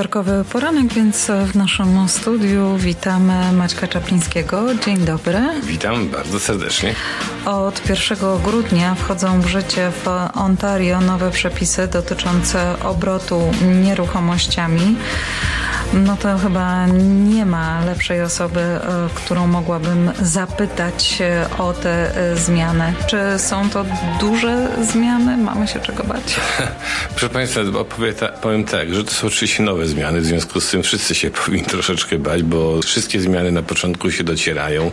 wtorkowy 0.00 0.44
poranek, 0.52 0.92
więc 0.92 1.30
w 1.52 1.54
naszym 1.54 2.08
studiu 2.08 2.76
witamy 2.76 3.52
Maćka 3.52 3.88
Czaplińskiego. 3.88 4.74
Dzień 4.84 4.98
dobry. 4.98 5.38
Witam 5.62 6.08
bardzo 6.08 6.40
serdecznie. 6.40 6.94
Od 7.44 7.88
1 7.88 8.18
grudnia 8.44 8.94
wchodzą 8.94 9.40
w 9.40 9.46
życie 9.46 9.92
w 10.04 10.08
Ontario 10.34 11.00
nowe 11.00 11.30
przepisy 11.30 11.88
dotyczące 11.88 12.76
obrotu 12.82 13.40
nieruchomościami. 13.82 14.96
No 15.92 16.16
to 16.16 16.38
chyba 16.38 16.86
nie 17.26 17.46
ma 17.46 17.84
lepszej 17.84 18.22
osoby, 18.22 18.60
e, 18.60 18.80
którą 19.14 19.46
mogłabym 19.46 20.10
zapytać 20.22 21.18
e, 21.20 21.46
o 21.58 21.72
te 21.72 22.12
zmiany. 22.36 22.94
Czy 23.06 23.18
są 23.38 23.70
to 23.70 23.84
duże 24.20 24.68
zmiany? 24.92 25.36
Mamy 25.36 25.68
się 25.68 25.80
czego 25.80 26.04
bać? 26.04 26.36
Proszę 27.10 27.28
Państwa, 27.28 27.60
powiem 28.42 28.64
tak, 28.64 28.94
że 28.94 29.04
to 29.04 29.10
są 29.10 29.26
oczywiście 29.26 29.62
nowe 29.62 29.86
zmiany, 29.86 30.20
w 30.20 30.24
związku 30.24 30.60
z 30.60 30.70
tym 30.70 30.82
wszyscy 30.82 31.14
się 31.14 31.30
powinni 31.44 31.66
troszeczkę 31.66 32.18
bać, 32.18 32.42
bo 32.42 32.82
wszystkie 32.82 33.20
zmiany 33.20 33.52
na 33.52 33.62
początku 33.62 34.10
się 34.10 34.24
docierają 34.24 34.90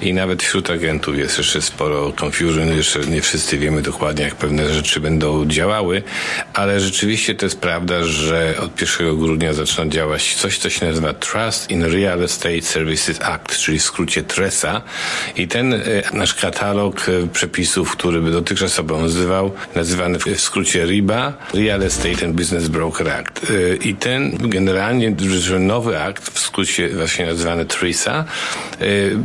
i 0.00 0.14
nawet 0.14 0.42
wśród 0.42 0.70
agentów 0.70 1.18
jest 1.18 1.38
jeszcze 1.38 1.62
sporo 1.62 2.12
confusion, 2.24 2.68
jeszcze 2.68 3.00
nie 3.00 3.22
wszyscy 3.22 3.58
wiemy 3.58 3.82
dokładnie, 3.82 4.24
jak 4.24 4.34
pewne 4.34 4.74
rzeczy 4.74 5.00
będą 5.00 5.46
działały, 5.46 6.02
ale 6.54 6.80
rzeczywiście 6.80 7.34
to 7.34 7.46
jest 7.46 7.60
prawda, 7.60 8.04
że 8.04 8.54
od 8.60 8.80
1 8.80 9.16
grudnia 9.18 9.52
zaczyna 9.52 9.90
działać 9.90 10.29
coś, 10.34 10.58
co 10.58 10.70
się 10.70 10.86
nazywa 10.86 11.12
Trust 11.12 11.70
in 11.70 11.84
Real 11.84 12.22
Estate 12.22 12.62
Services 12.62 13.20
Act, 13.22 13.58
czyli 13.58 13.78
w 13.78 13.82
skrócie 13.82 14.22
TRESA. 14.22 14.82
I 15.36 15.48
ten 15.48 15.74
e, 15.74 15.80
nasz 16.12 16.34
katalog 16.34 17.08
e, 17.08 17.26
przepisów, 17.26 17.92
który 17.92 18.20
by 18.20 18.30
dotychczas 18.30 18.78
obowiązywał, 18.78 19.52
nazywany 19.74 20.18
w 20.18 20.40
skrócie 20.40 20.86
RIBA, 20.86 21.32
Real 21.54 21.82
Estate 21.82 22.26
and 22.26 22.36
Business 22.36 22.68
Broker 22.68 23.08
Act. 23.08 23.50
E, 23.50 23.76
I 23.76 23.94
ten 23.94 24.36
generalnie 24.40 25.14
nowy 25.58 26.02
akt, 26.02 26.30
w 26.30 26.40
skrócie 26.40 26.88
właśnie 26.88 27.26
nazywany 27.26 27.66
TRISA, 27.66 28.24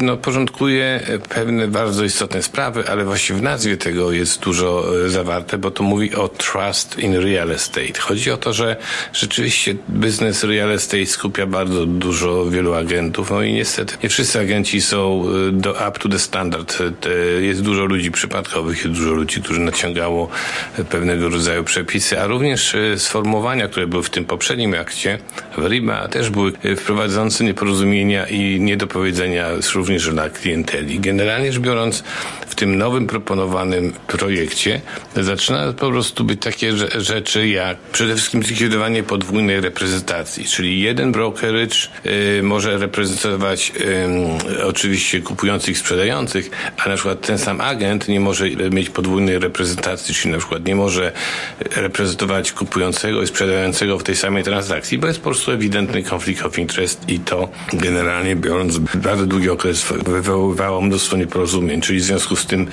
no, 0.01 0.17
porządkuje 0.17 0.99
pewne 1.29 1.67
bardzo 1.67 2.03
istotne 2.03 2.43
sprawy, 2.43 2.89
ale 2.89 3.05
właśnie 3.05 3.35
w 3.35 3.41
nazwie 3.41 3.77
tego 3.77 4.11
jest 4.11 4.41
dużo 4.41 4.85
zawarte, 5.07 5.57
bo 5.57 5.71
to 5.71 5.83
mówi 5.83 6.15
o 6.15 6.27
Trust 6.27 6.99
in 6.99 7.15
Real 7.15 7.51
Estate. 7.51 7.99
Chodzi 7.99 8.31
o 8.31 8.37
to, 8.37 8.53
że 8.53 8.75
rzeczywiście 9.13 9.75
biznes 9.89 10.43
real 10.43 10.71
estate 10.71 10.94
skupia 11.05 11.45
bardzo 11.45 11.85
dużo 11.85 12.45
wielu 12.49 12.73
agentów, 12.73 13.31
no 13.31 13.41
i 13.41 13.53
niestety 13.53 13.97
nie 14.03 14.09
wszyscy 14.09 14.39
agenci 14.39 14.81
są 14.81 15.25
y, 15.49 15.51
do, 15.51 15.71
up 15.71 15.91
to 15.99 16.09
the 16.09 16.19
standard. 16.19 16.77
Jest 17.41 17.61
dużo 17.61 17.85
ludzi 17.85 18.11
przypadkowych, 18.11 18.85
jest 18.85 18.99
dużo 18.99 19.11
ludzi, 19.11 19.41
którzy 19.41 19.59
naciągało 19.59 20.29
pewnego 20.89 21.29
rodzaju 21.29 21.63
przepisy, 21.63 22.21
a 22.21 22.27
również 22.27 22.75
y, 22.75 22.99
sformułowania, 22.99 23.67
które 23.67 23.87
były 23.87 24.03
w 24.03 24.09
tym 24.09 24.25
poprzednim 24.25 24.73
akcie, 24.73 25.17
w 25.57 25.67
RIBA, 25.67 26.07
też 26.07 26.29
były 26.29 26.51
y, 26.65 26.75
wprowadzające 26.75 27.43
nieporozumienia 27.43 28.27
i 28.27 28.59
niedopowiedzenia 28.59 29.47
również 29.75 30.09
dla 30.09 30.29
klienteli. 30.29 30.99
Generalnie 30.99 31.51
rzecz 31.51 31.61
biorąc, 31.61 32.03
w 32.55 32.57
tym 32.57 32.77
nowym 32.77 33.07
proponowanym 33.07 33.93
projekcie 34.07 34.81
zaczyna 35.15 35.73
po 35.73 35.89
prostu 35.89 36.23
być 36.23 36.41
takie 36.41 36.73
rzeczy 36.97 37.47
jak 37.47 37.77
przede 37.77 38.15
wszystkim 38.15 38.43
zlikwidowanie 38.43 39.03
podwójnej 39.03 39.61
reprezentacji, 39.61 40.45
czyli 40.45 40.81
jeden 40.81 41.11
brokerage 41.11 41.75
y, 42.39 42.43
może 42.43 42.77
reprezentować 42.77 43.71
y, 44.57 44.65
oczywiście 44.65 45.21
kupujących 45.21 45.77
sprzedających, 45.77 46.49
a 46.85 46.89
na 46.89 46.95
przykład 46.95 47.21
ten 47.21 47.37
sam 47.37 47.61
agent 47.61 48.07
nie 48.07 48.19
może 48.19 48.49
mieć 48.49 48.89
podwójnej 48.89 49.39
reprezentacji, 49.39 50.15
czyli 50.15 50.31
na 50.31 50.37
przykład 50.37 50.65
nie 50.65 50.75
może 50.75 51.11
reprezentować 51.75 52.51
kupującego 52.51 53.21
i 53.21 53.27
sprzedającego 53.27 53.99
w 53.99 54.03
tej 54.03 54.15
samej 54.15 54.43
transakcji, 54.43 54.97
bo 54.97 55.07
jest 55.07 55.19
po 55.19 55.29
prostu 55.29 55.51
ewidentny 55.51 56.03
konflikt 56.03 56.45
of 56.45 56.59
interest 56.59 57.09
i 57.09 57.19
to 57.19 57.49
generalnie 57.73 58.35
biorąc 58.35 58.77
bardzo 58.77 59.25
długi 59.25 59.49
okres 59.49 59.85
wywoływało 60.05 60.81
mnóstwo 60.81 61.17
nieporozumień, 61.17 61.81
czyli 61.81 61.99
w 61.99 62.03
związku 62.03 62.35
z 62.35 62.44
tym 62.45 62.67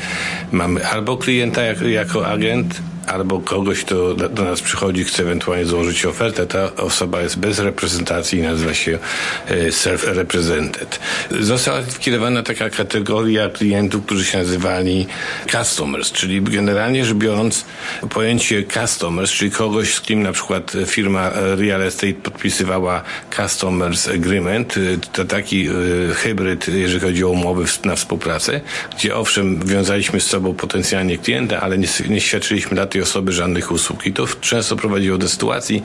mamy 0.53 0.87
albo 0.87 1.17
klienta 1.17 1.63
jako, 1.63 1.85
jako 1.87 2.27
agent, 2.27 2.83
albo 3.07 3.41
kogoś, 3.41 3.81
kto 3.81 4.15
do 4.15 4.45
nas 4.45 4.61
przychodzi, 4.61 5.05
chce 5.05 5.23
ewentualnie 5.23 5.65
złożyć 5.65 6.07
ofertę, 6.07 6.47
ta 6.47 6.77
osoba 6.77 7.23
jest 7.23 7.39
bez 7.39 7.59
reprezentacji 7.59 8.39
i 8.39 8.43
nazywa 8.43 8.75
się 8.75 8.99
e, 9.47 9.69
self-represented. 9.69 10.99
Została 11.41 11.81
likwidowana 11.81 12.43
taka 12.43 12.71
kategoria 12.71 13.49
klientów, 13.49 14.05
którzy 14.05 14.25
się 14.25 14.39
nazywali 14.39 15.07
customers, 15.53 16.13
czyli 16.13 16.43
generalnie 16.43 17.05
rzecz 17.05 17.17
biorąc 17.17 17.65
pojęcie 18.11 18.65
customers, 18.65 19.31
czyli 19.31 19.51
kogoś, 19.51 19.95
z 19.95 20.01
kim 20.01 20.23
na 20.23 20.33
przykład 20.33 20.73
firma 20.87 21.31
real 21.35 21.83
estate 21.83 22.13
podpisywała 22.15 23.03
customers 23.37 24.09
agreement, 24.09 24.75
e, 24.77 24.81
to 25.13 25.25
taki 25.25 25.69
e, 25.69 25.73
hybryd, 26.15 26.69
jeżeli 26.69 27.01
chodzi 27.01 27.25
o 27.25 27.29
umowy 27.29 27.65
na 27.85 27.97
współpracę, 27.97 28.61
gdzie 28.97 29.17
owszem, 29.17 29.61
wiązaliśmy 29.67 30.21
z 30.21 30.27
sobą 30.27 30.55
potencjalnie 30.55 31.19
klienta, 31.19 31.61
ale 31.61 31.79
nie, 31.79 31.89
nie 32.09 32.21
świadczyliśmy 32.21 32.77
tej 32.93 33.03
osoby 33.03 33.33
żadnych 33.33 33.73
usług. 33.73 34.07
I 34.07 34.13
to 34.13 34.27
często 34.41 34.77
prowadziło 34.77 35.19
do 35.19 35.29
sytuacji, 35.29 35.83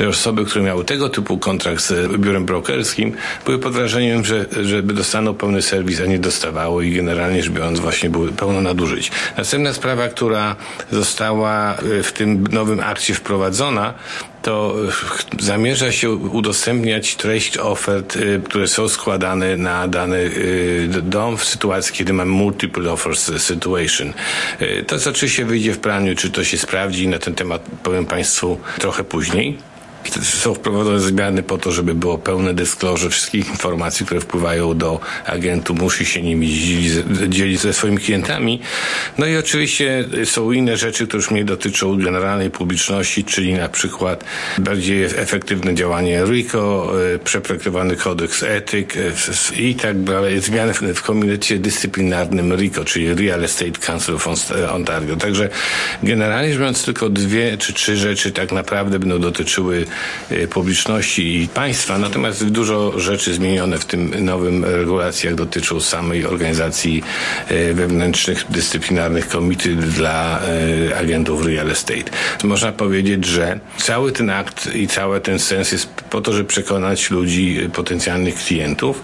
że 0.00 0.08
osoby, 0.08 0.44
które 0.44 0.64
miały 0.64 0.84
tego 0.84 1.08
typu 1.08 1.38
kontrakt 1.38 1.82
z 1.82 2.16
biurem 2.16 2.44
brokerskim, 2.44 3.12
były 3.44 3.58
pod 3.58 3.72
wrażeniem, 3.72 4.24
że 4.24 4.46
żeby 4.62 4.94
dostaną 4.94 5.34
pełny 5.34 5.62
serwis, 5.62 6.00
a 6.00 6.06
nie 6.06 6.18
dostawało 6.18 6.82
i 6.82 6.92
generalnie 6.92 7.42
rzecz 7.42 7.52
biorąc 7.52 7.80
właśnie 7.80 8.10
były 8.10 8.32
pełno 8.32 8.60
nadużyć. 8.60 9.10
Następna 9.36 9.72
sprawa, 9.72 10.08
która 10.08 10.56
została 10.92 11.76
w 12.02 12.12
tym 12.12 12.46
nowym 12.46 12.80
akcie 12.80 13.14
wprowadzona, 13.14 13.94
to 14.44 14.74
zamierza 15.40 15.92
się 15.92 16.10
udostępniać 16.10 17.16
treść 17.16 17.58
ofert, 17.58 18.16
y, 18.16 18.40
które 18.44 18.68
są 18.68 18.88
składane 18.88 19.56
na 19.56 19.88
dany 19.88 20.16
y, 20.16 20.88
dom 21.02 21.36
w 21.36 21.44
sytuacji, 21.44 21.94
kiedy 21.94 22.12
mamy 22.12 22.30
multiple 22.30 22.92
offers 22.92 23.42
situation. 23.42 24.12
Y, 24.62 24.84
to 24.86 24.96
oczywiście 25.10 25.44
wyjdzie 25.44 25.72
w 25.72 25.78
praniu, 25.78 26.16
czy 26.16 26.30
to 26.30 26.44
się 26.44 26.58
sprawdzi. 26.58 27.08
Na 27.08 27.18
ten 27.18 27.34
temat 27.34 27.62
powiem 27.82 28.06
Państwu 28.06 28.60
trochę 28.78 29.04
później. 29.04 29.58
Są 30.22 30.54
wprowadzone 30.54 31.00
zmiany 31.00 31.42
po 31.42 31.58
to, 31.58 31.72
żeby 31.72 31.94
było 31.94 32.18
pełne 32.18 32.54
disclosure 32.54 33.10
wszystkich 33.10 33.48
informacji, 33.48 34.06
które 34.06 34.20
wpływają 34.20 34.78
do 34.78 35.00
agentu. 35.26 35.74
Musi 35.74 36.04
się 36.04 36.22
nimi 36.22 36.48
dzielić 37.28 37.60
ze 37.60 37.72
swoimi 37.72 37.98
klientami. 37.98 38.60
No 39.18 39.26
i 39.26 39.36
oczywiście 39.36 40.04
są 40.24 40.52
inne 40.52 40.76
rzeczy, 40.76 41.06
które 41.06 41.18
już 41.18 41.30
mnie 41.30 41.44
dotyczą 41.44 41.98
generalnej 41.98 42.50
publiczności, 42.50 43.24
czyli 43.24 43.54
na 43.54 43.68
przykład 43.68 44.24
bardziej 44.58 45.04
efektywne 45.04 45.74
działanie 45.74 46.24
RICO, 46.24 46.92
e, 47.14 47.18
przeprojektowany 47.18 47.96
kodeks 47.96 48.42
etyk 48.42 48.96
e, 48.96 49.60
i 49.60 49.74
tak 49.74 50.02
dalej. 50.02 50.40
Zmiany 50.40 50.74
w 50.94 51.02
komitecie 51.02 51.58
dyscyplinarnym 51.58 52.54
RICO, 52.54 52.84
czyli 52.84 53.14
Real 53.14 53.44
Estate 53.44 53.78
Council 53.86 54.14
of 54.14 54.28
Ontario. 54.72 55.16
Także 55.16 55.48
generalnie 56.02 56.48
rzecz 56.48 56.58
biorąc 56.58 56.84
tylko 56.84 57.08
dwie 57.08 57.58
czy 57.58 57.72
trzy 57.72 57.96
rzeczy 57.96 58.32
tak 58.32 58.52
naprawdę 58.52 58.98
będą 58.98 59.18
dotyczyły 59.18 59.86
publiczności 60.50 61.42
i 61.42 61.48
państwa, 61.48 61.98
natomiast 61.98 62.44
dużo 62.44 63.00
rzeczy 63.00 63.34
zmienione 63.34 63.78
w 63.78 63.84
tym 63.84 64.24
nowym 64.24 64.64
regulacjach 64.64 65.34
dotyczą 65.34 65.80
samej 65.80 66.26
organizacji 66.26 67.02
y, 67.50 67.74
wewnętrznych, 67.74 68.44
dyscyplinarnych 68.50 69.28
komity 69.28 69.74
dla 69.76 70.40
y, 70.88 70.96
agentów 70.96 71.46
real 71.46 71.70
estate. 71.70 72.10
Można 72.44 72.72
powiedzieć, 72.72 73.24
że 73.24 73.60
cały 73.76 74.12
ten 74.12 74.30
akt 74.30 74.74
i 74.74 74.88
cały 74.88 75.20
ten 75.20 75.38
sens 75.38 75.72
jest 75.72 75.93
po 76.14 76.20
to, 76.20 76.32
żeby 76.32 76.48
przekonać 76.48 77.10
ludzi, 77.10 77.58
potencjalnych 77.72 78.34
klientów 78.34 79.02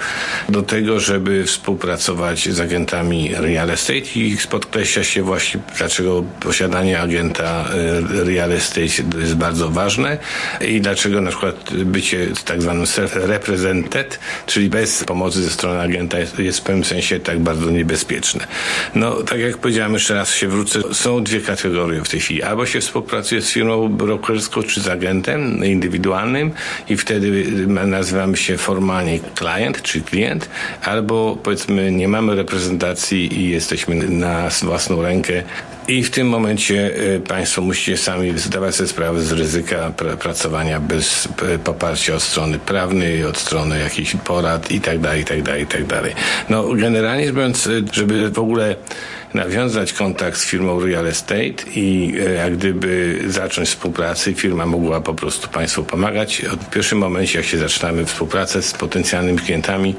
do 0.48 0.62
tego, 0.62 1.00
żeby 1.00 1.44
współpracować 1.44 2.48
z 2.48 2.60
agentami 2.60 3.31
real 3.34 3.71
estate 3.71 4.10
i 4.16 4.37
podkreśla 4.50 5.04
się 5.04 5.22
właśnie, 5.22 5.60
dlaczego 5.78 6.25
posiadanie 6.41 7.00
agenta 7.00 7.65
real 8.10 8.53
estate 8.53 8.81
jest 8.81 9.34
bardzo 9.34 9.70
ważne 9.70 10.19
i 10.60 10.81
dlaczego 10.81 11.20
na 11.20 11.31
przykład 11.31 11.75
bycie 11.75 12.26
tak 12.44 12.62
zwanym 12.62 12.85
self-represented, 12.85 14.19
czyli 14.46 14.69
bez 14.69 15.05
pomocy 15.05 15.43
ze 15.43 15.50
strony 15.50 15.81
agenta 15.81 16.19
jest, 16.19 16.38
jest 16.38 16.58
w 16.58 16.62
pewnym 16.62 16.85
sensie 16.85 17.20
tak 17.20 17.38
bardzo 17.40 17.70
niebezpieczne. 17.70 18.46
No, 18.94 19.23
tak 19.23 19.40
jak 19.40 19.58
powiedziałem, 19.58 19.94
jeszcze 19.94 20.14
raz 20.14 20.35
się 20.35 20.49
wrócę, 20.49 20.81
są 20.93 21.25
dwie 21.25 21.40
kategorie 21.40 22.05
w 22.05 22.08
tej 22.08 22.20
chwili. 22.20 22.43
Albo 22.43 22.67
się 22.67 22.81
współpracuje 22.81 23.43
z 23.43 23.50
firmą 23.50 23.88
brokerską 23.88 24.62
czy 24.62 24.81
z 24.81 24.88
agentem 24.88 25.64
indywidualnym 25.64 26.50
i 26.88 27.00
wtedy 27.00 27.47
nazywamy 27.67 28.37
się 28.37 28.56
formalnie 28.56 29.20
klient 29.35 29.82
czy 29.82 30.00
klient, 30.00 30.49
albo 30.82 31.38
powiedzmy 31.43 31.93
nie 31.93 32.08
mamy 32.08 32.35
reprezentacji 32.35 33.41
i 33.41 33.50
jesteśmy 33.50 33.94
na 33.94 34.49
własną 34.62 35.02
rękę 35.02 35.43
i 35.88 36.02
w 36.02 36.11
tym 36.11 36.29
momencie 36.29 36.91
e, 37.17 37.20
Państwo 37.20 37.62
musicie 37.62 37.97
sami 37.97 38.38
zdawać 38.38 38.75
sobie 38.75 38.88
sprawę 38.88 39.20
z 39.20 39.32
ryzyka 39.32 39.91
pr 39.97 40.19
pracowania 40.19 40.81
bez 40.81 41.29
poparcia 41.64 42.14
od 42.14 42.23
strony 42.23 42.58
prawnej, 42.58 43.25
od 43.25 43.38
strony 43.38 43.79
jakichś 43.79 44.17
porad 44.17 44.70
i 44.70 44.81
tak 44.81 44.99
dalej, 44.99 45.20
i 45.20 45.25
tak 45.25 45.43
dalej, 45.43 45.62
i 45.62 45.67
tak 45.67 45.87
dalej. 45.87 46.14
No 46.49 46.64
generalnie 46.75 47.26
rzecz 47.26 47.35
biorąc, 47.35 47.69
żeby 47.93 48.31
w 48.31 48.38
ogóle 48.38 48.76
nawiązać 49.35 49.93
kontakt 49.93 50.38
z 50.38 50.44
firmą 50.44 50.81
Real 50.81 51.06
Estate 51.06 51.71
i 51.75 52.15
e, 52.27 52.32
jak 52.32 52.56
gdyby 52.56 53.21
zacząć 53.27 53.69
współpracę. 53.69 54.35
Firma 54.35 54.67
mogła 54.67 55.00
po 55.00 55.15
prostu 55.15 55.49
Państwu 55.49 55.85
pomagać. 55.85 56.43
W 56.61 56.71
pierwszym 56.71 56.99
momencie, 56.99 57.38
jak 57.38 57.47
się 57.47 57.59
zaczynamy 57.59 58.06
współpracę 58.06 58.62
z 58.62 58.73
potencjalnymi 58.73 59.38
klientami, 59.38 59.94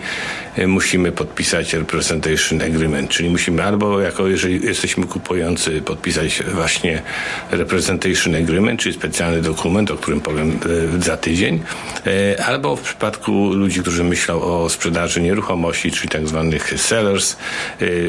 e, 0.55 0.67
musimy 0.67 1.11
podpisać 1.11 1.73
Representation 1.73 2.61
Agreement, 2.61 3.09
czyli 3.09 3.29
musimy 3.29 3.63
albo 3.63 3.99
jako 3.99 4.27
jeżeli 4.27 4.65
jesteśmy 4.65 5.05
kupujący 5.07 5.81
podpisać 5.81 6.43
właśnie 6.53 7.01
Representation 7.51 8.35
Agreement, 8.35 8.79
czyli 8.79 8.95
specjalny 8.95 9.41
dokument, 9.41 9.91
o 9.91 9.95
którym 9.95 10.21
powiem 10.21 10.59
e, 10.97 11.01
za 11.03 11.17
tydzień, 11.17 11.63
albo 12.45 12.75
w 12.75 12.81
przypadku 12.81 13.53
ludzi, 13.53 13.81
którzy 13.81 14.03
myślą 14.03 14.41
o 14.41 14.69
sprzedaży 14.69 15.21
nieruchomości, 15.21 15.91
czyli 15.91 16.09
tak 16.09 16.27
zwanych 16.27 16.73
sellers, 16.77 17.37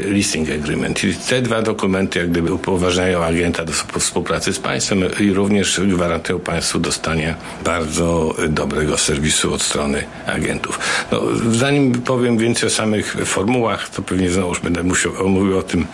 listing 0.04 0.50
agreement. 0.50 1.02
Te 1.28 1.42
dwa 1.42 1.62
dokumenty 1.62 2.18
jak 2.18 2.30
gdyby 2.30 2.52
upoważniają 2.52 3.24
agenta 3.24 3.64
do 3.64 3.72
współpracy 3.72 4.52
z 4.52 4.58
państwem 4.58 5.00
i 5.20 5.32
również 5.32 5.80
gwarantują 5.80 6.38
państwu 6.38 6.78
dostanie 6.78 7.34
bardzo 7.64 8.34
dobrego 8.48 8.98
serwisu 8.98 9.54
od 9.54 9.62
strony 9.62 10.04
agentów. 10.26 10.78
No, 11.12 11.20
zanim 11.50 11.92
powiem 11.92 12.38
więcej 12.38 12.66
o 12.66 12.70
samych 12.70 13.16
formułach, 13.24 13.88
to 13.88 14.02
pewnie 14.02 14.30
znowuż 14.30 14.60
będę 14.60 14.82
musiał 14.82 15.12
mówił 15.28 15.58
o 15.58 15.62
tym 15.62 15.86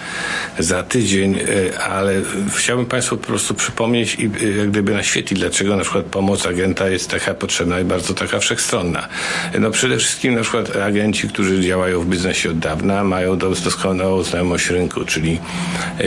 za 0.59 0.83
tydzień, 0.83 1.39
e, 1.39 1.79
ale 1.79 2.23
chciałbym 2.57 2.87
Państwu 2.87 3.17
po 3.17 3.27
prostu 3.27 3.55
przypomnieć 3.55 4.15
i 4.15 4.25
e, 4.25 4.59
jak 4.59 4.71
gdyby 4.71 4.93
naświetlić, 4.93 5.41
dlaczego 5.41 5.77
na 5.77 5.83
przykład 5.83 6.05
pomoc 6.05 6.47
agenta 6.47 6.89
jest 6.89 7.11
taka 7.11 7.35
potrzebna 7.35 7.81
i 7.81 7.85
bardzo 7.85 8.15
taka 8.15 8.39
wszechstronna. 8.39 9.09
No 9.61 9.71
przede 9.71 9.97
wszystkim 9.97 10.35
na 10.35 10.43
przykład 10.43 10.77
agenci, 10.77 11.29
którzy 11.29 11.61
działają 11.61 12.01
w 12.01 12.07
biznesie 12.07 12.51
od 12.51 12.59
dawna, 12.59 13.05
mają 13.05 13.39
doskonałą 13.39 14.23
znajomość 14.23 14.71
rynku, 14.71 15.05
czyli 15.05 15.39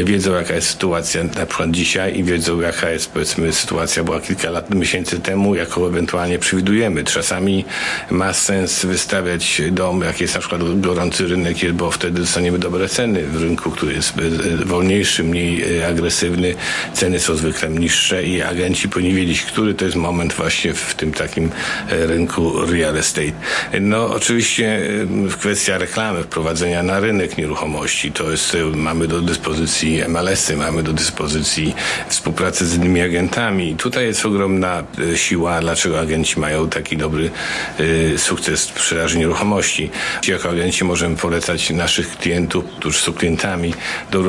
wiedzą 0.03 0.33
jaka 0.33 0.53
jest 0.56 0.68
sytuacja 0.68 1.24
na 1.24 1.45
przykład 1.45 1.71
dzisiaj 1.71 2.18
i 2.18 2.24
wiedzą 2.24 2.62
jaka 2.62 2.89
jest 2.89 3.12
powiedzmy 3.12 3.53
sytuacja 3.53 4.03
była 4.03 4.21
kilka 4.21 4.50
lat, 4.50 4.75
miesięcy 4.75 5.19
temu, 5.19 5.56
jaką 5.56 5.88
ewentualnie 5.88 6.39
przewidujemy. 6.39 7.03
Czasami 7.03 7.65
ma 8.12 8.33
sens 8.33 8.86
wystawiać 8.86 9.62
dom, 9.71 10.01
jak 10.01 10.21
jest 10.21 10.33
na 10.33 10.39
przykład 10.39 10.81
gorący 10.81 11.27
rynek, 11.27 11.71
bo 11.74 11.92
wtedy 11.92 12.19
dostaniemy 12.19 12.59
dobre 12.59 12.89
ceny 12.89 13.24
w 13.27 13.42
rynku, 13.42 13.71
który 13.71 13.94
jest 13.94 14.13
e, 14.18 14.40
wolniejszy, 14.65 15.23
mniej 15.23 15.79
e, 15.79 15.88
agresywny. 15.88 16.55
Ceny 16.93 17.19
są 17.19 17.35
zwykle 17.35 17.69
niższe 17.69 18.23
i 18.23 18.41
agenci 18.41 18.89
powinni 18.89 19.13
wiedzieć, 19.13 19.41
który 19.41 19.73
to 19.73 19.85
jest 19.85 19.97
moment 19.97 20.33
właśnie 20.33 20.73
w 20.73 20.95
tym 20.95 21.13
takim 21.13 21.49
e, 21.89 22.05
rynku 22.05 22.65
real 22.65 22.97
estate. 22.97 23.31
No 23.81 24.07
oczywiście 24.07 24.81
kwestia 25.39 25.77
reklamy, 25.77 26.23
wprowadzenia 26.23 26.83
na 26.83 26.99
rynek 26.99 27.38
nieruchomości, 27.38 28.11
to 28.11 28.31
jest, 28.31 28.57
mamy 28.75 29.07
do 29.07 29.21
dyspozycji 29.21 30.01
MLS-y, 30.07 30.57
mamy 30.57 30.83
do 30.83 30.93
dyspozycji 30.93 31.75
współpracę 32.09 32.65
z 32.65 32.75
innymi 32.75 33.01
agentami. 33.01 33.75
Tutaj 33.75 34.05
jest 34.05 34.25
ogromna 34.25 34.83
e, 35.13 35.17
siła, 35.17 35.61
dlaczego 35.61 35.99
agenci 35.99 36.39
mają 36.39 36.69
taki 36.69 36.97
dobry 36.97 37.29
sukces 38.17 38.65
w 38.65 38.79
sprzedaży 38.79 39.17
nieruchomości. 39.17 39.89
Jako 40.27 40.49
agenci 40.49 40.83
możemy 40.83 41.15
polecać 41.15 41.69
naszych 41.69 42.17
klientów, 42.17 42.65
którzy 42.65 42.99
są 42.99 43.13
klientami, 43.13 43.73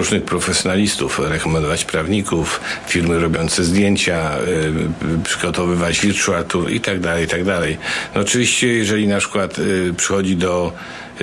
różnych 0.03 0.25
profesjonalistów, 0.25 1.19
rekomendować 1.19 1.85
prawników, 1.85 2.61
firmy 2.87 3.21
robiące 3.21 3.65
zdjęcia, 3.65 4.39
y, 4.39 5.25
przygotowywać 5.25 6.01
virtual 6.01 6.45
tour 6.45 6.71
i 6.71 6.81
tak 6.81 7.01
dalej, 7.01 7.25
i 7.25 7.29
tak 7.29 7.45
dalej. 7.45 7.79
No 8.15 8.21
oczywiście, 8.21 8.67
jeżeli 8.67 9.09
na 9.09 9.19
przykład 9.19 9.59
y, 9.59 9.95
przychodzi 9.97 10.37
do 10.37 10.73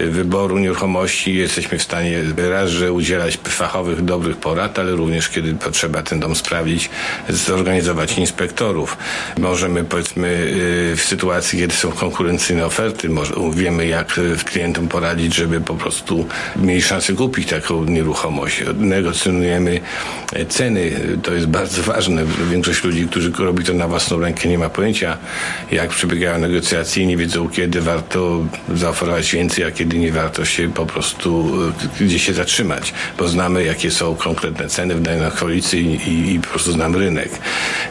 wyboru 0.07 0.57
nieruchomości 0.57 1.35
jesteśmy 1.35 1.77
w 1.77 1.83
stanie 1.83 2.21
raz, 2.49 2.69
że 2.69 2.93
udzielać 2.93 3.37
fachowych, 3.37 4.05
dobrych 4.05 4.37
porad, 4.37 4.79
ale 4.79 4.91
również 4.91 5.29
kiedy 5.29 5.53
potrzeba 5.53 6.03
ten 6.03 6.19
dom 6.19 6.35
sprawdzić, 6.35 6.89
zorganizować 7.29 8.17
inspektorów. 8.17 8.97
Możemy 9.37 9.83
powiedzmy 9.83 10.27
y, 10.27 10.95
w 10.95 11.01
sytuacji, 11.01 11.59
kiedy 11.59 11.73
są 11.73 11.91
konkurencyjne 11.91 12.65
oferty, 12.65 13.09
wiemy 13.53 13.87
jak 13.87 14.19
klientom 14.45 14.87
poradzić, 14.87 15.35
żeby 15.35 15.61
po 15.61 15.73
prostu 15.73 16.27
mieli 16.55 16.81
szansę 16.81 17.13
kupić 17.13 17.49
taką 17.49 17.83
nieruchomość. 17.83 18.63
Negocjujemy 18.77 19.79
ceny, 20.49 20.91
to 21.23 21.33
jest 21.33 21.47
bardzo 21.47 21.83
ważne. 21.83 22.25
Większość 22.51 22.83
ludzi, 22.83 23.07
którzy 23.07 23.31
robi 23.39 23.63
to 23.63 23.73
na 23.73 23.87
własną 23.87 24.19
rękę 24.19 24.49
nie 24.49 24.57
ma 24.57 24.69
pojęcia 24.69 25.17
jak 25.71 25.89
przebiegają 25.89 26.39
negocjacje 26.39 27.03
i 27.03 27.07
nie 27.07 27.17
wiedzą 27.17 27.49
kiedy 27.49 27.81
warto 27.81 28.45
zaoferować 28.75 29.31
więcej, 29.31 29.63
a 29.65 29.71
kiedy 29.71 29.88
nie 29.97 30.11
warto 30.11 30.45
się 30.45 30.73
po 30.73 30.85
prostu 30.85 31.49
e, 31.99 32.05
gdzieś 32.05 32.25
się 32.25 32.33
zatrzymać, 32.33 32.93
bo 33.17 33.27
znamy 33.27 33.63
jakie 33.63 33.91
są 33.91 34.15
konkretne 34.15 34.67
ceny 34.67 34.95
w 34.95 35.01
danej 35.01 35.25
okolicy 35.25 35.79
i, 35.79 36.09
i, 36.09 36.35
i 36.35 36.39
po 36.39 36.47
prostu 36.47 36.71
znamy 36.71 36.97
rynek. 36.97 37.29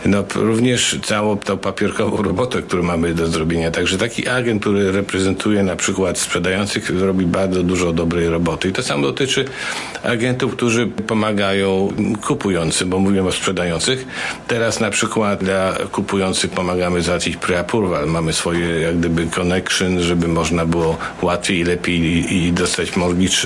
No 0.06 0.24
również 0.34 0.98
całą 1.02 1.38
tą 1.38 1.58
papierkową 1.58 2.22
robotę, 2.30 2.62
którą 2.62 2.82
mamy 2.82 3.14
do 3.14 3.26
zrobienia. 3.26 3.70
Także 3.70 3.98
taki 3.98 4.28
agent, 4.28 4.60
który 4.60 4.92
reprezentuje 4.92 5.62
na 5.62 5.76
przykład 5.76 6.18
sprzedających, 6.18 6.90
robi 7.00 7.26
bardzo 7.26 7.62
dużo 7.62 7.92
dobrej 7.92 8.28
roboty. 8.28 8.68
I 8.68 8.72
to 8.72 8.82
samo 8.82 9.02
dotyczy 9.02 9.44
agentów, 10.02 10.56
którzy 10.56 10.86
pomagają 10.86 11.92
kupującym, 12.26 12.90
bo 12.90 12.98
mówimy 12.98 13.28
o 13.28 13.32
sprzedających. 13.32 14.06
Teraz 14.48 14.80
na 14.80 14.90
przykład 14.90 15.44
dla 15.44 15.72
kupujących 15.92 16.50
pomagamy 16.50 17.02
załatwić 17.02 17.36
pre-approval. 17.36 18.06
Mamy 18.06 18.32
swoje 18.32 18.80
jak 18.80 18.98
gdyby 18.98 19.26
connection, 19.26 20.00
żeby 20.00 20.28
można 20.28 20.66
było 20.66 20.96
łatwiej 21.22 21.58
i 21.58 21.64
lepiej 21.64 21.87
lepiej 21.88 22.36
i 22.36 22.52
dostać 22.52 22.96
mortgage, 22.96 23.36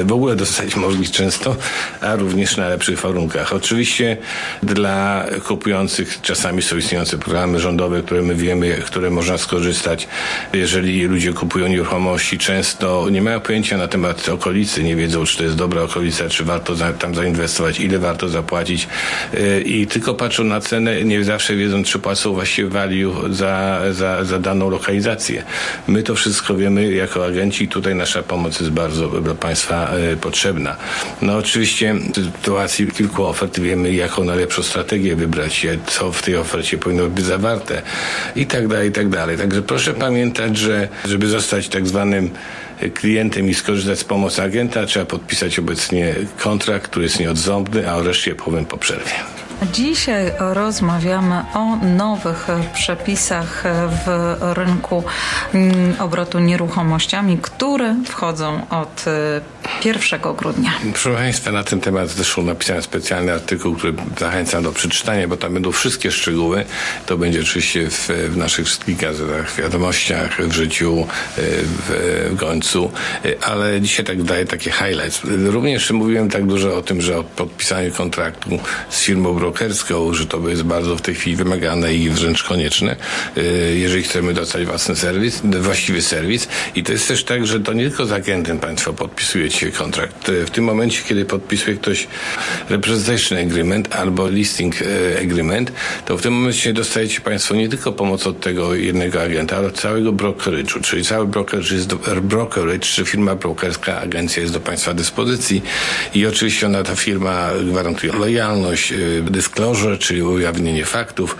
e, 0.00 0.04
w 0.04 0.12
ogóle 0.12 0.36
dostać 0.36 0.76
mortgage 0.76 1.10
często, 1.10 1.56
a 2.00 2.16
również 2.16 2.56
na 2.56 2.68
lepszych 2.68 3.00
warunkach. 3.00 3.52
Oczywiście 3.52 4.16
dla 4.62 5.26
kupujących 5.46 6.20
czasami 6.22 6.62
są 6.62 6.76
istniejące 6.76 7.18
programy 7.18 7.60
rządowe, 7.60 8.02
które 8.02 8.22
my 8.22 8.34
wiemy, 8.34 8.82
które 8.86 9.10
można 9.10 9.38
skorzystać. 9.38 10.08
Jeżeli 10.52 11.04
ludzie 11.04 11.32
kupują 11.32 11.66
nieruchomości, 11.66 12.38
często 12.38 13.06
nie 13.10 13.22
mają 13.22 13.40
pojęcia 13.40 13.76
na 13.76 13.88
temat 13.88 14.28
okolicy, 14.28 14.82
nie 14.82 14.96
wiedzą, 14.96 15.24
czy 15.24 15.36
to 15.36 15.44
jest 15.44 15.56
dobra 15.56 15.82
okolica, 15.82 16.28
czy 16.28 16.44
warto 16.44 16.76
za, 16.76 16.92
tam 16.92 17.14
zainwestować, 17.14 17.80
ile 17.80 17.98
warto 17.98 18.28
zapłacić 18.28 18.88
e, 19.34 19.60
i 19.60 19.86
tylko 19.86 20.14
patrzą 20.14 20.44
na 20.44 20.60
cenę, 20.60 21.04
nie 21.04 21.24
zawsze 21.24 21.56
wiedzą, 21.56 21.84
czy 21.84 21.98
płacą 21.98 22.32
właściwie 22.32 22.68
value 22.68 23.12
za, 23.30 23.80
za, 23.90 24.24
za 24.24 24.38
daną 24.38 24.70
lokalizację. 24.70 25.44
My 25.88 26.02
to 26.02 26.14
wszystko 26.14 26.54
wiemy 26.54 26.92
jako 26.92 27.26
agenci, 27.26 27.68
tutaj 27.70 27.94
nasza 27.94 28.22
pomoc 28.22 28.60
jest 28.60 28.72
bardzo 28.72 29.08
dla 29.08 29.34
Państwa 29.34 29.90
e, 29.90 30.16
potrzebna. 30.16 30.76
No 31.22 31.36
oczywiście 31.36 31.94
w 31.94 32.14
sytuacji 32.14 32.86
kilku 32.86 33.24
ofert 33.24 33.60
wiemy, 33.60 33.92
jaką 33.92 34.24
najlepszą 34.24 34.62
strategię 34.62 35.16
wybrać, 35.16 35.66
co 35.86 36.12
w 36.12 36.22
tej 36.22 36.36
ofercie 36.36 36.78
powinno 36.78 37.06
być 37.06 37.24
zawarte 37.24 37.82
i 38.36 38.46
tak 38.46 38.68
dalej, 38.68 38.88
i 38.88 38.92
tak 38.92 39.08
dalej. 39.08 39.38
Także 39.38 39.62
proszę 39.62 39.94
pamiętać, 39.94 40.56
że 40.56 40.88
żeby 41.04 41.26
zostać 41.26 41.68
tak 41.68 41.86
zwanym 41.86 42.30
klientem 42.94 43.48
i 43.48 43.54
skorzystać 43.54 43.98
z 43.98 44.04
pomocy 44.04 44.42
agenta, 44.42 44.86
trzeba 44.86 45.06
podpisać 45.06 45.58
obecnie 45.58 46.14
kontrakt, 46.38 46.90
który 46.90 47.04
jest 47.04 47.20
nieodzowny, 47.20 47.90
a 47.90 47.96
o 47.96 48.02
reszcie 48.02 48.34
powiem 48.34 48.64
po 48.64 48.78
przerwie. 48.78 49.39
Dzisiaj 49.72 50.32
rozmawiamy 50.38 51.44
o 51.54 51.76
nowych 51.76 52.46
przepisach 52.74 53.64
w 54.04 54.36
rynku 54.40 55.04
mm, 55.54 55.94
obrotu 55.98 56.38
nieruchomościami, 56.38 57.38
które 57.38 57.96
wchodzą 58.04 58.60
od 58.70 59.04
1 59.84 60.20
grudnia. 60.36 60.70
Proszę 60.92 61.14
Państwa, 61.14 61.52
na 61.52 61.64
ten 61.64 61.80
temat 61.80 62.08
zresztą 62.08 62.42
napisałem 62.42 62.82
specjalny 62.82 63.32
artykuł, 63.32 63.74
który 63.74 63.94
zachęcam 64.18 64.62
do 64.62 64.72
przeczytania, 64.72 65.28
bo 65.28 65.36
tam 65.36 65.54
będą 65.54 65.72
wszystkie 65.72 66.10
szczegóły. 66.10 66.64
To 67.06 67.18
będzie 67.18 67.40
oczywiście 67.40 67.90
w, 67.90 68.08
w 68.08 68.36
naszych 68.36 68.66
wszystkich 68.66 68.96
gazetach, 68.96 69.56
wiadomościach, 69.56 70.42
w 70.42 70.52
życiu, 70.52 71.06
w, 71.36 72.30
w 72.30 72.36
końcu, 72.36 72.92
ale 73.42 73.80
dzisiaj 73.80 74.06
tak 74.06 74.22
daję 74.22 74.44
takie 74.44 74.70
highlights. 74.70 75.20
Również 75.46 75.90
mówiłem 75.90 76.30
tak 76.30 76.46
dużo 76.46 76.76
o 76.76 76.82
tym, 76.82 77.00
że 77.00 77.18
o 77.18 77.24
podpisaniu 77.24 77.92
kontraktu 77.92 78.58
z 78.90 79.02
firmą 79.02 79.34
brokerską, 79.34 80.14
że 80.14 80.26
to 80.26 80.48
jest 80.48 80.62
bardzo 80.62 80.96
w 80.96 81.02
tej 81.02 81.14
chwili 81.14 81.36
wymagane 81.36 81.94
i 81.94 82.10
wręcz 82.10 82.42
konieczne, 82.42 82.96
jeżeli 83.74 84.02
chcemy 84.02 84.34
dostać 84.34 84.64
własny 84.64 84.96
serwis, 84.96 85.42
właściwy 85.44 86.02
serwis. 86.02 86.48
I 86.74 86.82
to 86.82 86.92
jest 86.92 87.08
też 87.08 87.24
tak, 87.24 87.46
że 87.46 87.60
to 87.60 87.72
nie 87.72 87.88
tylko 87.88 88.06
z 88.06 88.12
agentem 88.12 88.58
Państwo 88.58 88.92
podpisujecie 88.92 89.59
kontrakt. 89.66 90.30
W 90.46 90.50
tym 90.50 90.64
momencie, 90.64 91.02
kiedy 91.08 91.24
podpisuje 91.24 91.76
ktoś 91.76 92.08
representation 92.68 93.38
agreement 93.38 93.96
albo 93.96 94.28
listing 94.28 94.74
e, 94.82 95.20
agreement, 95.20 95.72
to 96.06 96.18
w 96.18 96.22
tym 96.22 96.34
momencie 96.34 96.72
dostajecie 96.72 97.20
Państwo 97.20 97.54
nie 97.54 97.68
tylko 97.68 97.92
pomoc 97.92 98.26
od 98.26 98.40
tego 98.40 98.74
jednego 98.74 99.22
agenta, 99.22 99.56
ale 99.56 99.66
od 99.66 99.80
całego 99.80 100.12
brokerage'u, 100.12 100.80
czyli 100.80 101.04
cały 101.04 101.26
brokerage 101.26 101.74
jest 101.74 101.86
do, 101.86 101.96
brokerage, 102.22 102.78
czy 102.78 103.04
firma 103.04 103.34
brokerska, 103.34 104.00
agencja 104.00 104.42
jest 104.42 104.54
do 104.54 104.60
Państwa 104.60 104.94
dyspozycji 104.94 105.62
i 106.14 106.26
oczywiście 106.26 106.66
ona, 106.66 106.82
ta 106.82 106.96
firma 106.96 107.50
gwarantuje 107.64 108.12
lojalność, 108.12 108.92
e, 108.92 108.96
disclosure, 109.30 109.98
czyli 109.98 110.22
ujawnienie 110.22 110.84
faktów, 110.84 111.36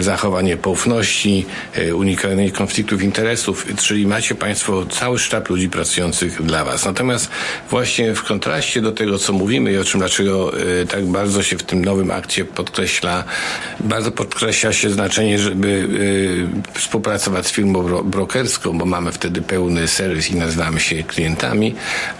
zachowanie 0.00 0.56
poufności, 0.56 1.46
e, 1.74 1.94
unikanie 1.94 2.50
konfliktów 2.50 3.02
interesów, 3.02 3.66
czyli 3.76 4.06
macie 4.06 4.34
Państwo 4.34 4.86
cały 4.86 5.18
sztab 5.18 5.48
ludzi 5.48 5.68
pracujących 5.68 6.42
dla 6.42 6.64
Was. 6.64 6.84
Natomiast 6.84 7.30
właśnie 7.70 8.14
w 8.14 8.22
kontraście 8.22 8.80
do 8.80 8.92
tego, 8.92 9.18
co 9.18 9.32
mówimy 9.32 9.72
i 9.72 9.78
o 9.78 9.84
czym 9.84 10.00
dlaczego 10.00 10.60
y, 10.60 10.86
tak 10.86 11.04
bardzo 11.04 11.42
się 11.42 11.56
w 11.56 11.62
tym 11.62 11.84
nowym 11.84 12.10
akcie 12.10 12.44
podkreśla, 12.44 13.24
bardzo 13.80 14.10
podkreśla 14.10 14.72
się 14.72 14.90
znaczenie, 14.90 15.38
żeby 15.38 15.68
y, 15.68 16.78
współpracować 16.78 17.46
z 17.46 17.52
firmą 17.52 17.82
bro, 17.82 18.04
brokerską, 18.04 18.78
bo 18.78 18.84
mamy 18.84 19.12
wtedy 19.12 19.42
pełny 19.42 19.88
serwis 19.88 20.30
i 20.30 20.36
nazywamy 20.36 20.80
się 20.80 21.02
klientami, 21.02 21.74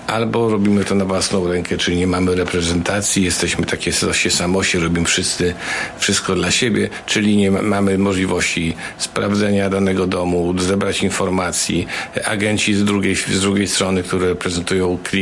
albo 0.06 0.50
robimy 0.50 0.84
to 0.84 0.94
na 0.94 1.04
własną 1.04 1.48
rękę, 1.48 1.76
czyli 1.76 1.96
nie 1.96 2.06
mamy 2.06 2.34
reprezentacji, 2.34 3.24
jesteśmy 3.24 3.66
takie 3.66 3.92
się 4.12 4.30
samosie, 4.30 4.80
robimy 4.80 5.06
wszyscy 5.06 5.54
wszystko 5.98 6.34
dla 6.34 6.50
siebie, 6.50 6.88
czyli 7.06 7.36
nie 7.36 7.50
ma, 7.50 7.62
mamy 7.62 7.98
możliwości 7.98 8.76
sprawdzenia 8.98 9.70
danego 9.70 10.06
domu, 10.06 10.54
zebrać 10.58 11.02
informacji. 11.02 11.86
Agenci 12.24 12.74
z 12.74 12.84
drugiej, 12.84 13.16
z 13.16 13.40
drugiej 13.40 13.68
strony, 13.68 14.02
które 14.02 14.28
reprezentują 14.28 14.98
klientów, 15.04 15.21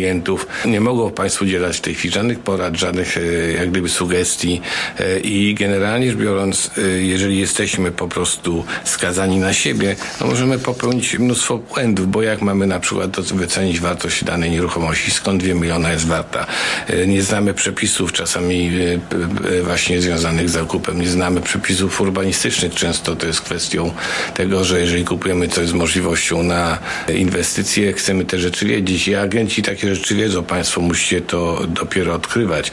nie 0.65 0.81
mogą 0.81 1.11
Państwu 1.11 1.45
udzielać 1.45 1.81
chwili 1.95 2.15
żadnych 2.15 2.39
porad, 2.39 2.77
żadnych 2.77 3.17
e, 3.17 3.53
jak 3.53 3.71
gdyby 3.71 3.89
sugestii. 3.89 4.61
E, 5.01 5.21
i 5.21 5.55
generalnie 5.55 6.07
rzecz 6.07 6.19
biorąc, 6.19 6.71
e, 6.79 6.81
jeżeli 6.83 7.39
jesteśmy 7.39 7.91
po 7.91 8.09
prostu 8.09 8.65
skazani 8.85 9.37
na 9.37 9.53
siebie, 9.53 9.97
no 10.21 10.27
możemy 10.27 10.59
popełnić 10.59 11.19
mnóstwo 11.19 11.59
błędów, 11.59 12.11
bo 12.11 12.23
jak 12.23 12.43
mamy 12.43 12.67
na 12.67 12.81
przykład 12.81 13.21
wycenić 13.21 13.81
wartość 13.81 14.25
danej 14.25 14.51
nieruchomości, 14.51 15.11
skąd 15.11 15.43
wiemy, 15.43 15.67
ile 15.67 15.77
ona 15.77 15.93
jest 15.93 16.07
warta. 16.07 16.47
Nie 17.07 17.23
znamy 17.23 17.55
przepisów 17.55 18.13
czasami 18.13 18.71
właśnie 19.65 20.03
związanych 20.03 20.49
z 20.49 20.53
zakupem, 20.53 21.01
nie 21.01 21.09
znamy 21.09 21.41
przepisów 21.41 22.01
urbanistycznych. 22.01 22.75
Często 22.75 23.17
to 23.17 23.27
jest 23.27 23.41
kwestią 23.41 23.93
tego, 24.35 24.65
że 24.65 24.81
jeżeli 24.81 25.05
kupujemy 25.05 25.49
coś 25.49 25.69
z 25.69 25.73
możliwością 25.73 26.43
na 26.43 26.79
inwestycje, 27.15 27.93
chcemy 27.93 28.25
te 28.25 28.39
rzeczy 28.39 28.67
wiedzieć. 28.67 29.09
I 29.09 29.15
agenci 29.15 29.63
takie 29.63 29.87
rzeczy 29.95 30.15
wiedzą, 30.15 30.45
Państwo 30.45 30.81
musicie 30.81 31.21
to 31.21 31.61
dopiero 31.69 32.15
odkrywać. 32.15 32.73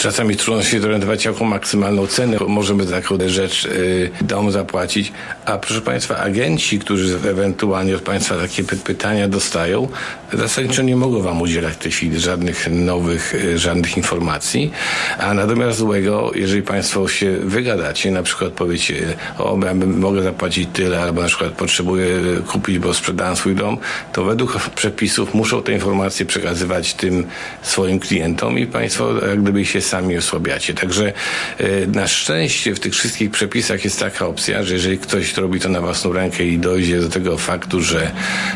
Czasami 0.00 0.36
trudno 0.36 0.62
się 0.62 0.80
zorientować, 0.80 1.24
jaką 1.24 1.44
maksymalną 1.44 2.06
cenę 2.06 2.36
możemy 2.48 2.84
za 2.84 3.00
taką 3.00 3.18
rzecz 3.26 3.64
y, 3.64 4.10
dom 4.20 4.52
zapłacić, 4.52 5.12
a 5.44 5.58
proszę 5.58 5.80
Państwa, 5.80 6.16
agenci, 6.16 6.78
którzy 6.78 7.18
ewentualnie 7.30 7.96
od 7.96 8.02
Państwa 8.02 8.34
takie 8.34 8.64
pytania 8.64 9.28
dostają, 9.28 9.88
zasadniczo 10.32 10.82
nie 10.82 10.96
mogą 10.96 11.22
Wam 11.22 11.42
udzielać 11.42 11.74
w 11.74 11.78
tej 11.78 11.92
chwili 11.92 12.20
żadnych 12.20 12.68
nowych, 12.70 13.34
y, 13.34 13.58
żadnych 13.58 13.96
informacji, 13.96 14.70
a 15.18 15.34
natomiast 15.34 15.78
złego, 15.78 16.30
jeżeli 16.34 16.62
Państwo 16.62 17.08
się 17.08 17.32
wygadacie, 17.32 18.10
na 18.10 18.22
przykład 18.22 18.52
powiecie, 18.52 18.94
o, 19.38 19.58
ja 19.64 19.74
mogę 19.74 20.22
zapłacić 20.22 20.68
tyle, 20.72 21.02
albo 21.02 21.22
na 21.22 21.28
przykład 21.28 21.52
potrzebuję 21.52 22.08
kupić, 22.46 22.78
bo 22.78 22.94
sprzedałem 22.94 23.36
swój 23.36 23.54
dom, 23.54 23.78
to 24.12 24.24
według 24.24 24.58
przepisów 24.80 25.34
muszą 25.34 25.62
te 25.62 25.72
informacje 25.72 26.26
przekazywać 26.26 26.94
tym 26.94 27.26
swoim 27.62 27.98
klientom 27.98 28.58
i 28.58 28.66
Państwo 28.66 29.26
jak 29.26 29.42
gdyby 29.42 29.64
się 29.64 29.80
sami 29.90 30.16
osłabiacie. 30.16 30.74
Także 30.74 31.12
e, 31.58 31.86
na 31.86 32.06
szczęście 32.08 32.74
w 32.74 32.80
tych 32.80 32.92
wszystkich 32.92 33.30
przepisach 33.30 33.84
jest 33.84 34.00
taka 34.00 34.26
opcja, 34.26 34.62
że 34.62 34.74
jeżeli 34.74 34.98
ktoś 34.98 35.36
robi 35.36 35.60
to 35.60 35.68
na 35.68 35.80
własną 35.80 36.12
rękę 36.12 36.44
i 36.44 36.58
dojdzie 36.58 37.00
do 37.00 37.08
tego 37.08 37.38
faktu, 37.38 37.80
że 37.80 38.10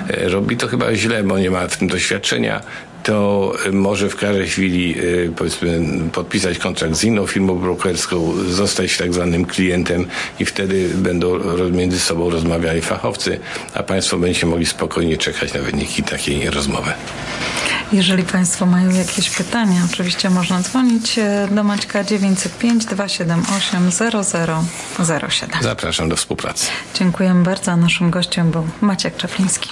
e, 0.09 0.29
robi 0.29 0.57
to 0.57 0.69
chyba 0.69 0.95
źle, 0.95 1.23
bo 1.23 1.39
nie 1.39 1.51
ma 1.51 1.69
w 1.69 1.77
tym 1.77 1.89
doświadczenia, 1.89 2.61
to 3.03 3.53
może 3.73 4.09
w 4.09 4.17
każdej 4.17 4.47
chwili 4.47 4.95
e, 4.99 5.03
powiedzmy 5.37 5.81
podpisać 6.13 6.59
kontrakt 6.59 6.95
z 6.95 7.05
inną 7.05 7.27
firmą 7.27 7.59
brokerską, 7.59 8.33
zostać 8.49 8.97
tak 8.97 9.15
zwanym 9.15 9.45
klientem 9.45 10.07
i 10.41 10.45
wtedy 10.45 10.89
będą 10.95 11.39
między 11.71 12.01
sobą 12.01 12.31
rozmawiali 12.31 12.81
fachowcy, 12.81 13.41
a 13.75 13.83
Państwo 13.83 14.19
będziecie 14.19 14.47
mogli 14.47 14.67
spokojnie 14.67 15.17
czekać 15.17 15.55
na 15.55 15.61
wyniki 15.61 16.03
takiej 16.03 16.51
rozmowy. 16.51 16.93
Jeżeli 17.93 18.23
Państwo 18.23 18.67
mają 18.67 18.91
jakieś 18.91 19.31
pytania, 19.31 19.81
oczywiście 19.93 20.31
można 20.31 20.61
dzwonić 20.61 21.19
e, 21.19 21.49
do 21.51 21.65
Maćka 21.65 22.05
905 22.05 22.85
278 22.85 23.91
0007. 25.07 25.51
Zapraszam 25.61 26.09
do 26.09 26.17
współpracy. 26.17 26.67
Dziękujemy 26.95 27.43
bardzo. 27.43 27.77
Naszym 27.77 28.11
gościem 28.11 28.51
był 28.51 28.69
Maciek 28.81 29.17
Czapliński. 29.17 29.71